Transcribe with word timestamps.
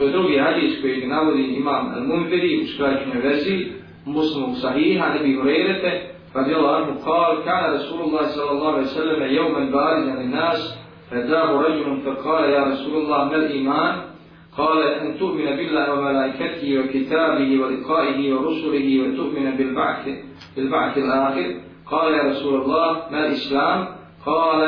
To 0.00 0.06
je 0.06 0.12
drugi 0.12 0.38
hadis 0.38 0.80
koji 0.80 1.06
navodi 1.06 1.42
imam 1.42 1.92
Al-Munfiri 1.96 2.62
u 2.62 2.66
skraćenoj 2.66 3.20
verziji, 3.22 3.72
muslimu 4.06 4.54
sahiha, 4.54 5.14
nebi 5.14 5.34
Hurerete, 5.36 6.10
رضي 6.36 6.56
الله 6.56 6.76
عنه 6.76 6.90
قال 7.04 7.44
كان 7.44 7.74
رسول 7.74 8.00
الله 8.00 8.24
صلى 8.26 8.50
الله 8.50 8.72
عليه 8.72 8.82
وسلم 8.82 9.22
يوما 9.22 9.70
بارزا 9.70 10.14
للناس 10.22 10.78
فجاءه 11.10 11.60
رجل 11.60 12.00
فقال 12.00 12.50
يا 12.50 12.64
رسول 12.64 12.96
الله 12.96 13.24
ما 13.24 13.36
الإيمان 13.36 13.94
قال 14.56 14.82
أن 14.82 15.18
تؤمن 15.18 15.44
بالله 15.44 15.92
وملائكته 15.92 16.78
وكتابه 16.78 17.60
ولقائه 17.60 18.34
ورسله 18.34 18.86
وتؤمن 19.02 19.50
بالبعث 19.58 20.08
بالبعث 20.56 20.98
الآخر 20.98 21.54
قال 21.86 22.14
يا 22.14 22.22
رسول 22.22 22.62
الله 22.62 23.02
ما 23.10 23.26
الإسلام 23.26 23.88
قال 24.26 24.60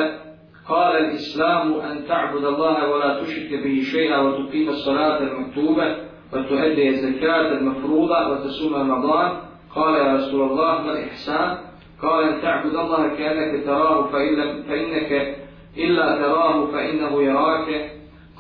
قال 0.69 0.97
الإسلام 0.97 1.81
أن 1.81 2.07
تعبد 2.09 2.45
الله 2.45 2.91
ولا 2.91 3.23
تشرك 3.23 3.65
به 3.65 3.81
شيئا 3.93 4.19
وتقيم 4.19 4.69
الصلاة 4.69 5.19
المكتوبة 5.19 5.97
وتؤدي 6.33 6.89
الزكاة 6.89 7.53
المفروضة 7.53 8.29
وتصوم 8.29 8.75
رمضان. 8.75 9.33
قال 9.75 9.95
يا 9.95 10.15
رسول 10.15 10.51
الله 10.51 10.83
ما 10.83 10.93
الإحسان؟ 10.93 11.59
قال 12.03 12.29
أن 12.29 12.43
تعبد 12.43 12.75
الله 12.75 13.09
كأنك 13.09 13.65
تراه 13.65 14.07
فإن 14.07 14.63
فإنك 14.63 15.37
إلا 15.79 16.17
تراه 16.23 16.67
فإنه 16.67 17.23
يراك. 17.23 17.91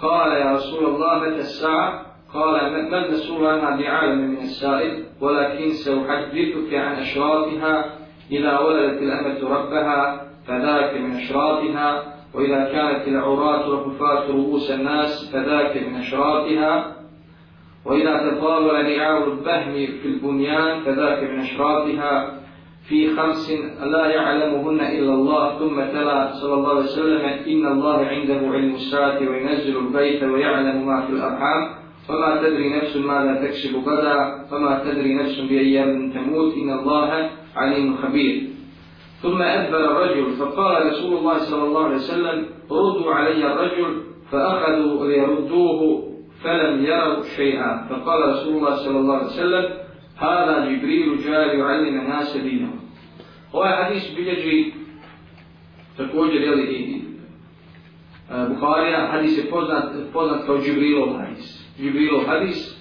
قال 0.02 0.32
يا 0.32 0.52
رسول 0.52 0.84
الله 0.84 1.18
متى 1.18 1.38
الساعة؟ 1.38 2.02
قال 2.34 2.52
ما 2.52 3.06
المسؤول 3.06 3.46
عنها 3.46 3.77
بعالم 3.77 4.30
من 4.30 4.36
السائل؟ 4.36 5.04
ولكن 5.20 5.68
سأحدثك 5.68 6.74
عن 6.74 6.96
أشراطها 6.96 7.84
إذا 8.30 8.58
ولدت 8.58 9.02
الأمة 9.02 9.48
ربها. 9.58 10.31
فذاك 10.46 11.01
من 11.01 11.12
أشراطها 11.12 12.02
وإذا 12.34 12.64
كانت 12.64 13.09
العراة 13.09 13.70
وحفاة 13.70 14.30
رؤوس 14.30 14.70
الناس 14.70 15.30
فذاك 15.33 15.77
من 15.77 15.95
أشراطها. 15.95 16.96
وإذا 17.84 18.30
تطاول 18.30 18.74
رعاء 18.74 19.28
البهم 19.28 19.73
في 20.02 20.09
البنيان 20.09 20.80
فذاك 20.80 21.31
من 21.31 21.39
أشراطها. 21.41 22.39
في 22.89 23.16
خمس 23.16 23.50
لا 23.83 24.06
يعلمهن 24.06 24.81
إلا 24.81 25.14
الله 25.14 25.58
ثم 25.58 25.81
تلا 25.81 26.33
صلى 26.33 26.55
الله 26.55 26.70
عليه 26.70 26.81
وسلم 26.81 27.25
إن 27.25 27.66
الله 27.72 28.06
عنده 28.06 28.41
علم 28.53 28.75
الساعة 28.75 29.19
وينزل 29.20 29.77
البيت 29.78 30.22
ويعلم 30.22 30.86
ما 30.86 31.06
في 31.06 31.12
الأرحام. 31.12 31.69
فما 32.09 32.42
تدري 32.42 32.77
نفس 32.77 32.97
ماذا 32.97 33.47
تكسب 33.47 33.88
غدا 33.88 34.44
فما 34.50 34.83
تدري 34.84 35.14
نفس 35.14 35.41
بأيام 35.41 36.12
تموت. 36.12 36.55
إن 36.55 36.70
الله 36.70 37.31
عليم 37.56 37.97
خبير. 37.97 38.42
ثم 39.23 39.42
أدبر 39.42 39.84
الرجل 39.91 40.33
فقال 40.33 40.87
رسول 40.87 41.19
الله 41.19 41.39
صلى 41.39 41.65
الله 41.65 41.84
عليه 41.84 41.97
وسلم 41.97 42.47
ردوا 42.70 43.15
علي 43.15 43.53
الرجل 43.53 44.03
فأخذوا 44.31 45.06
ليردوه 45.06 46.12
فلم 46.45 46.84
يروا 46.84 47.23
شيئا 47.37 47.87
فقال 47.91 48.28
رسول 48.28 48.56
الله 48.56 48.77
صلى 48.77 48.98
الله 48.98 49.17
عليه 49.17 49.27
وسلم 49.27 49.65
هذا 50.17 50.65
جبريل 50.65 51.19
جاء 51.25 51.56
يعلم 51.56 52.00
الناس 52.00 52.37
دينهم 52.37 52.83
ovaj 53.53 53.84
hadis 53.84 54.17
bilježi 54.17 54.73
također 55.97 56.43
jeli 56.43 56.62
i 56.62 57.03
Bukharija, 58.48 59.09
hadis 59.12 59.39
je 59.39 59.50
poznat, 59.50 59.84
poznat 60.12 60.47
kao 60.47 60.59
Džibrilov 60.59 61.19
hadis. 61.19 61.69
Džibrilov 61.78 62.27
hadis, 62.27 62.81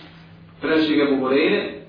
prenosi 0.62 0.96
ga 0.96 1.06
Bukhorene, 1.16 1.82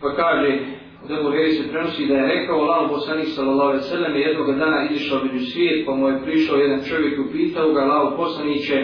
pa 0.00 0.14
kaže, 0.14 0.58
od 1.04 1.10
Ebu 1.10 1.30
Heri 1.30 1.52
se 1.52 1.68
prenosi 1.68 2.06
da 2.06 2.14
je 2.14 2.26
rekao 2.26 2.60
Allah 2.60 2.90
poslanik 2.90 3.28
sallallahu 3.28 3.70
alaihi 3.70 3.84
sallam 3.84 4.14
je 4.14 4.20
jednog 4.20 4.58
dana 4.58 4.88
izišao 4.90 5.24
među 5.24 5.44
svijet, 5.46 5.86
pa 5.86 5.94
mu 5.94 6.08
je 6.08 6.22
prišao 6.24 6.56
jedan 6.56 6.80
čovjek 6.88 7.16
i 7.16 7.20
upitao 7.20 7.72
ga 7.72 7.80
Allah 7.80 8.12
poslaniće 8.16 8.76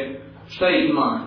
šta 0.48 0.66
je 0.66 0.88
iman. 0.88 1.20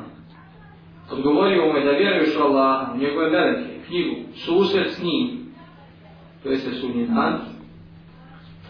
Odgovorio 1.11 1.65
mu 1.65 1.77
je 1.77 1.85
da 1.85 1.91
vjeruješ 1.91 2.37
u 2.37 2.41
Allah, 2.41 2.95
u 2.95 2.97
njegove 2.97 3.29
velike, 3.29 3.69
knjigu, 3.87 4.15
susret 4.33 4.87
s 4.91 5.03
njim, 5.03 5.39
to 6.43 6.49
jeste 6.49 6.69
se 6.69 6.79
sudnji 6.79 7.07
dan, 7.07 7.33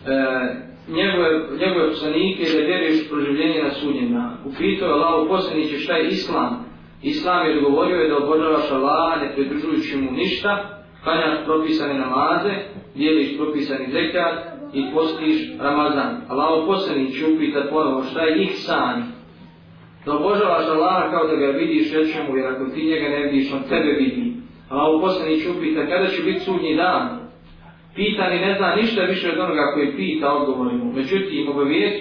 e, 0.06 0.70
njegove, 0.88 1.30
njegove 1.60 1.90
poslanike 1.90 2.44
da 2.56 2.60
vjeruješ 2.60 3.06
u 3.06 3.10
proživljenje 3.10 3.64
na 3.64 3.72
sudnjem 3.72 4.14
danu. 4.14 4.36
Upitao 4.46 4.88
je 4.88 4.94
Allah 4.94 5.28
poslaniće 5.30 5.78
šta 5.78 5.94
je 5.94 6.08
Islam. 6.08 6.66
Islam 7.04 7.48
je 7.48 7.58
odgovorio 7.58 7.98
je 7.98 8.10
da 8.10 8.18
obožavaš 8.18 8.72
Allah, 8.72 9.22
ne 9.22 9.34
pridružujući 9.36 9.98
mu 9.98 10.12
ništa, 10.12 10.79
klanjaš 11.04 11.46
propisane 11.46 11.94
namaze, 11.94 12.54
dijeliš 12.96 13.38
propisani 13.38 13.92
zekat 13.92 14.34
i 14.74 14.82
postiš 14.94 15.38
Ramazan. 15.60 16.22
Allah 16.30 16.64
poslaniće 16.68 17.26
upita 17.28 17.62
ponovo 17.70 18.04
šta 18.04 18.22
je 18.22 18.44
ih 18.44 18.52
san. 18.56 19.04
Da 20.06 20.16
obožavaš 20.16 20.66
Allaha 20.68 21.12
kao 21.12 21.28
da 21.28 21.36
ga 21.36 21.46
vidiš, 21.46 21.94
rečemu, 21.94 22.38
jer 22.38 22.48
ako 22.48 22.66
ti 22.66 22.86
njega 22.86 23.10
ne 23.10 23.24
vidiš, 23.24 23.54
on 23.54 23.64
tebe 23.70 23.92
vidi. 23.92 24.34
Allah 24.70 25.02
poslaniće 25.02 25.50
upita 25.50 25.88
kada 25.88 26.08
će 26.08 26.24
biti 26.24 26.40
sudnji 26.40 26.76
dan. 26.76 27.20
Pitani 27.96 28.40
ne 28.40 28.56
zna 28.58 28.76
ništa 28.76 29.02
više 29.02 29.32
od 29.32 29.40
onoga 29.40 29.72
koji 29.74 29.96
pita 29.98 30.34
odgovorimo. 30.34 30.86
mu. 30.86 30.94
Međutim, 30.94 31.46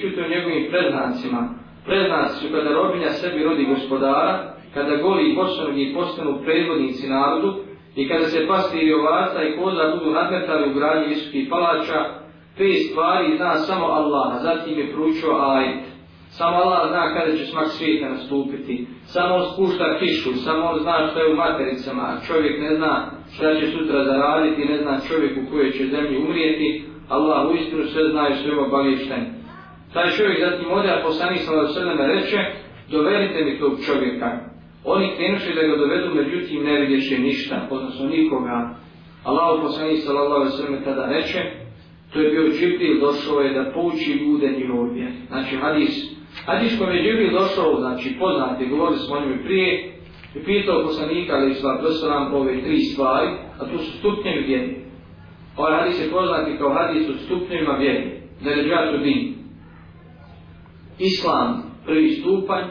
ću 0.00 0.16
to 0.16 0.28
njegovim 0.28 0.66
predznacima. 0.70 1.48
Predznaci 1.86 2.34
su 2.40 2.52
kada 2.52 2.70
robinja 2.70 3.10
sebi 3.10 3.44
rodi 3.44 3.64
gospodara, 3.64 4.54
kada 4.74 4.96
goli 4.96 5.30
i 5.30 5.34
poštovni 5.34 5.94
postanu 5.94 6.40
predvodnici 6.44 7.08
narodu, 7.08 7.67
i 7.98 8.08
kada 8.08 8.26
se 8.26 8.46
pastiri 8.46 8.92
ovaca 8.92 9.42
i 9.42 9.56
koza 9.56 9.84
budu 9.94 10.10
nadmetali 10.10 10.70
u 10.70 10.74
gradnji 10.74 11.08
visokih 11.08 11.46
palača, 11.50 12.00
te 12.56 12.72
stvari 12.72 13.36
zna 13.36 13.54
samo 13.54 13.86
Allah, 13.86 14.26
a 14.34 14.38
zatim 14.38 14.78
je 14.78 14.92
pručio 14.92 15.30
ajet. 15.38 15.84
Samo 16.30 16.56
Allah 16.56 16.88
zna 16.90 17.14
kada 17.14 17.36
će 17.36 17.44
smak 17.46 17.68
svijeta 17.68 18.08
nastupiti. 18.08 18.86
Samo 19.04 19.34
on 19.34 19.44
spušta 19.52 19.98
kišu, 19.98 20.32
samo 20.44 20.62
on 20.66 20.78
zna 20.82 21.08
što 21.10 21.20
je 21.20 21.32
u 21.32 21.36
matericama, 21.36 22.02
a 22.02 22.20
čovjek 22.26 22.60
ne 22.60 22.76
zna 22.76 23.10
šta 23.34 23.54
će 23.60 23.66
sutra 23.66 24.04
zaraditi, 24.04 24.64
ne 24.64 24.78
zna 24.82 25.00
čovjek 25.08 25.32
u 25.38 25.50
kojoj 25.50 25.70
će 25.70 25.86
zemlji 25.86 26.18
umrijeti. 26.18 26.84
Allah 27.08 27.50
u 27.50 27.54
istinu 27.54 27.84
sve 27.84 28.10
zna 28.10 28.28
i 28.28 28.34
sve 28.34 28.58
obavješten. 28.58 29.22
Taj 29.94 30.10
čovjek 30.10 30.38
zatim 30.40 30.72
ode, 30.72 30.88
a 30.90 31.02
poslanik 31.06 31.40
sallahu 31.40 31.72
sallam 31.72 31.98
reče, 31.98 32.38
dovedite 32.90 33.44
mi 33.44 33.58
tog 33.58 33.72
čovjeka. 33.86 34.28
Oni 34.94 35.16
krenuše 35.16 35.54
da 35.54 35.62
ga 35.62 35.76
dovedu, 35.76 36.14
međutim 36.14 36.64
ne 36.64 36.80
vidješe 36.80 37.18
ništa, 37.18 37.68
odnosno 37.70 38.06
nikoga. 38.06 38.74
Allah 39.24 39.60
poslanik 39.62 39.98
sallallahu 39.98 40.50
sallam 40.50 40.84
tada 40.84 41.06
reče, 41.06 41.40
to 42.12 42.20
je 42.20 42.30
bio 42.30 42.52
Džibril, 42.52 43.00
došao 43.00 43.40
je 43.40 43.54
da 43.54 43.70
pouči 43.74 44.12
ljude 44.12 44.48
njihove 44.58 44.90
vjeri. 44.94 45.14
Znači 45.28 45.56
hadis, 45.56 45.94
hadis 46.46 46.78
kojom 46.78 46.96
je 46.96 47.02
Džibril 47.02 47.32
došao, 47.32 47.80
znači 47.80 48.16
poznati, 48.18 48.66
govorili 48.66 48.98
smo 48.98 49.16
o 49.16 49.20
njoj 49.20 49.44
prije, 49.44 49.92
i 50.34 50.44
pitao 50.44 50.82
poslanika, 50.82 51.36
ali 51.36 51.54
sva 51.54 51.82
dostavam 51.82 52.34
ove 52.34 52.62
tri 52.62 52.78
stvari, 52.78 53.30
a 53.58 53.64
to 53.64 53.78
su 53.78 53.98
stupnjevi 53.98 54.42
vjeri. 54.46 54.76
Ovaj 55.56 55.80
hadis 55.80 56.00
je 56.00 56.10
poznati 56.10 56.58
kao 56.58 56.74
hadis 56.74 57.08
o 57.08 57.12
stupnjevima 57.12 57.72
vjeri, 57.72 58.10
da 58.44 58.50
je 58.50 58.64
džatu 58.64 58.98
din. 59.04 59.34
Islam, 60.98 61.62
prvi 61.86 62.10
stupanj, 62.10 62.64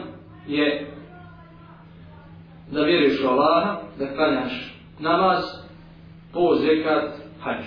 je 0.48 0.86
da 2.70 2.82
vjeruješ 2.82 3.24
u 3.24 3.28
Allaha, 3.28 3.80
da 3.98 4.14
klanjaš 4.14 4.74
namaz, 4.98 5.42
po 6.32 6.54
zekat, 6.54 7.14
hađ. 7.40 7.64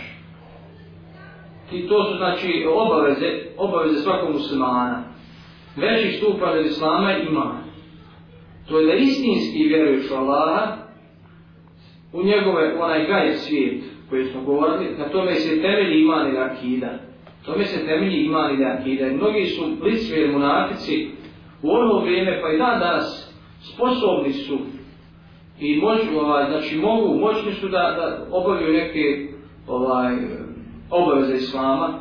I 1.71 1.87
to 1.87 2.03
su 2.03 2.17
znači 2.17 2.65
obaveze, 2.73 3.27
obaveze 3.57 3.95
svakog 3.95 4.31
muslimana. 4.33 5.03
Veći 5.75 6.17
stupanj 6.17 6.59
od 6.59 6.65
Islama 6.65 7.17
ima. 7.17 7.61
To 8.69 8.79
je 8.79 8.85
da 8.85 8.93
istinski 8.93 9.67
vjeruješ 9.67 10.11
u 10.11 10.15
Allaha, 10.15 10.77
u 12.13 12.23
njegove, 12.23 12.77
onaj 12.79 13.05
gaj 13.05 13.33
svijet 13.33 13.83
koji 14.09 14.25
smo 14.25 14.41
govorili, 14.41 14.97
na 14.97 15.09
tome 15.09 15.35
se 15.35 15.61
temelji 15.61 16.01
iman 16.01 16.27
ili 16.27 16.37
akida. 16.37 16.89
Tome 17.45 17.65
se 17.65 17.85
temelji 17.85 18.25
iman 18.25 18.53
ili 18.53 18.65
akida. 18.65 19.07
I 19.07 19.15
mnogi 19.15 19.45
su 19.45 19.63
blitzvijeli 19.81 20.33
munafici 20.33 21.09
u 21.61 21.69
ono 21.71 21.99
vrijeme, 21.99 22.41
pa 22.41 22.51
i 22.51 22.57
dan 22.57 22.79
danas, 22.79 23.33
sposobni 23.73 24.33
su 24.33 24.57
i 25.61 25.77
moć, 25.77 25.99
ovaj, 26.15 26.45
znači 26.49 26.77
mogu, 26.77 27.19
moćni 27.19 27.51
su 27.51 27.67
da, 27.69 27.77
da 27.77 28.27
obavljaju 28.31 28.73
neke 28.73 29.27
ovaj, 29.67 30.15
obaveze 30.89 31.35
islama, 31.35 31.99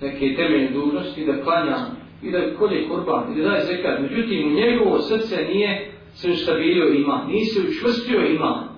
neke 0.00 0.34
temeljne 0.36 0.70
dužnosti, 0.70 1.26
da 1.26 1.42
klanja 1.42 1.76
i 2.22 2.30
da 2.30 2.56
kolje 2.58 2.88
kurban 2.88 3.32
i 3.32 3.42
da 3.42 3.48
daje 3.48 3.64
zekat. 3.64 4.00
Međutim, 4.00 4.46
u 4.46 4.54
njegovo 4.54 4.98
srce 4.98 5.36
nije 5.44 5.90
se 6.14 6.30
ustabilio 6.30 6.92
iman, 6.94 7.26
nije 7.28 7.44
se 7.44 7.60
učvrstio 7.68 8.26
iman. 8.26 8.68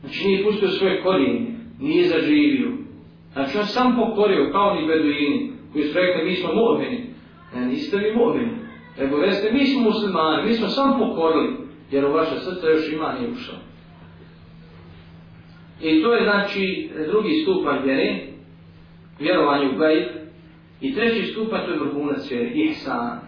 Znači 0.00 0.26
nije 0.26 0.44
pustio 0.44 0.68
svoje 0.68 1.02
korijene, 1.02 1.46
nije 1.80 2.08
zaživio. 2.08 2.70
Znači 3.32 3.58
on 3.58 3.66
sam 3.66 3.96
pokorio 3.96 4.50
kao 4.52 4.74
ni 4.74 4.86
beduini 4.86 5.52
koji 5.72 5.84
su 5.84 5.98
rekli 5.98 6.24
mi 6.24 6.34
smo 6.36 6.50
mu'mini. 6.52 6.98
Ne, 7.54 7.66
niste 7.66 7.96
vi 7.96 8.12
mu'mini. 8.14 8.50
Nego 8.98 9.16
veste, 9.16 9.52
mi 9.52 9.66
smo 9.66 9.82
muslimani, 9.82 10.48
mi 10.48 10.54
smo 10.54 10.68
sam 10.68 10.98
pokorili, 10.98 11.67
jer 11.90 12.04
u 12.04 12.12
vaše 12.12 12.38
srce 12.38 12.66
još 12.66 12.92
ima 12.92 13.12
nije 13.12 13.30
ušao. 13.30 13.58
I 15.82 16.02
to 16.02 16.14
je 16.14 16.24
znači 16.24 16.90
drugi 17.10 17.42
stupanj 17.42 17.78
vjere, 17.84 18.16
vjerovanje 19.18 19.68
u 19.68 19.78
gajb. 19.78 20.06
I 20.80 20.94
treći 20.94 21.32
stupanj 21.32 21.60
to 21.66 21.72
je 21.72 21.78
vrhunac 21.78 22.30
vjere, 22.30 22.50
ihsan. 22.54 23.20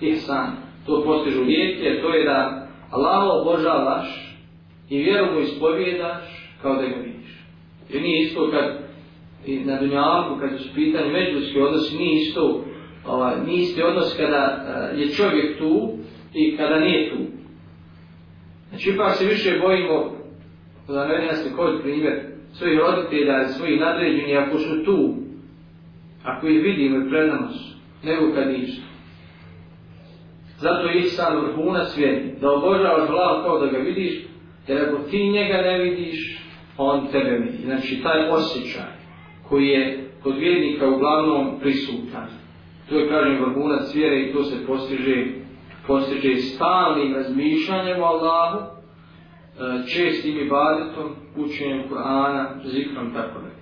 Ihsan. 0.00 0.50
To 0.86 1.02
postižu 1.04 1.42
lijeke, 1.42 2.02
to 2.02 2.14
je 2.14 2.24
da 2.24 2.68
Allaha 2.90 3.26
obožavaš 3.32 4.38
i 4.90 4.98
vjeru 4.98 5.32
mu 5.32 5.40
ispovjedaš 5.40 6.52
kao 6.62 6.74
da 6.74 6.82
ga 6.82 6.96
vidiš. 6.96 7.44
Jer 7.90 8.02
nije 8.02 8.22
isto 8.22 8.50
kad 8.50 8.86
i 9.46 9.64
na 9.64 9.80
dunjalku, 9.80 10.40
kad 10.40 10.58
su 10.58 10.74
pitanje 10.74 11.12
međuljski 11.12 11.60
odnosi, 11.60 11.96
nije 11.96 12.22
isto, 12.22 12.64
ovaj, 13.06 13.34
nije 13.46 13.62
isti 13.62 13.82
odnos 13.82 14.16
kada 14.16 14.66
uh, 14.92 15.00
je 15.00 15.08
čovjek 15.08 15.58
tu 15.58 15.98
i 16.34 16.56
kada 16.56 16.78
nije 16.80 17.10
tu. 17.10 17.16
Znači, 18.68 18.90
ipak 18.90 19.16
se 19.16 19.24
više 19.24 19.58
bojimo, 19.62 20.12
da 20.88 21.06
ne 21.06 21.14
vidim 21.20 21.56
kod 21.56 21.56
koji 21.56 21.82
primjer, 21.82 22.20
svojih 22.52 22.78
roditelja 22.78 23.42
i 23.42 23.52
svojih 23.52 23.80
nadređeni, 23.80 24.36
ako 24.36 24.58
su 24.58 24.84
tu, 24.84 25.14
ako 26.24 26.48
ih 26.48 26.62
vidimo 26.62 26.98
i 26.98 27.10
pred 27.10 27.28
nama 27.28 27.48
su, 27.48 27.76
nego 28.02 28.34
kad 28.34 28.48
ništa. 28.48 28.82
Zato 30.58 30.88
je 30.88 31.02
sam 31.02 31.44
vrhuna 31.44 31.84
svijeti, 31.84 32.40
da 32.40 32.52
obožavaš 32.52 33.08
glavu 33.10 33.42
kao 33.42 33.58
da 33.58 33.66
ga 33.66 33.78
vidiš, 33.78 34.24
jer 34.66 34.88
ako 34.88 34.98
ti 34.98 35.28
njega 35.28 35.56
ne 35.56 35.78
vidiš, 35.78 36.38
on 36.78 37.06
tebe 37.12 37.30
vidi. 37.30 37.64
Znači, 37.64 38.02
taj 38.02 38.28
osjećaj 38.30 38.92
koji 39.48 39.66
je 39.66 40.10
kod 40.22 40.38
vjernika 40.38 40.88
uglavnom 40.88 41.60
prisutan. 41.60 42.28
To 42.88 42.98
je, 42.98 43.08
kažem, 43.08 43.44
vrhunac 43.44 43.94
vjere 43.94 44.20
i 44.20 44.32
to 44.32 44.44
se 44.44 44.66
postiže, 44.66 45.26
postiže 45.86 46.36
stalnim 46.36 47.14
razmišljanjem 47.14 48.02
o 48.02 48.06
Allahu, 48.06 48.58
e, 48.58 48.68
čestim 49.88 50.38
ibadetom, 50.38 51.16
učenjem 51.36 51.88
Kur'ana, 51.88 52.46
zikrom, 52.64 53.14
tako 53.14 53.40
da. 53.40 53.55